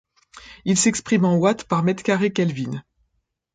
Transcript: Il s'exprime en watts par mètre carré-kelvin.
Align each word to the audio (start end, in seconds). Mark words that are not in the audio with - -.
Il 0.65 0.77
s'exprime 0.79 1.25
en 1.25 1.37
watts 1.37 1.65
par 1.65 1.83
mètre 1.83 2.01
carré-kelvin. 2.01 2.83